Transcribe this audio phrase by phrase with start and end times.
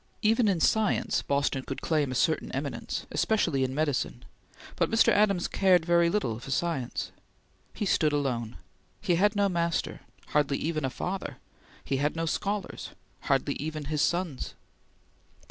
[0.23, 4.25] Even in science Boston could claim a certain eminence, especially in medicine,
[4.75, 5.09] but Mr.
[5.09, 7.11] Adams cared very little for science.
[7.75, 8.57] He stood alone.
[8.99, 11.37] He had no master hardly even his father.
[11.83, 12.89] He had no scholars
[13.25, 14.55] hardly even his sons.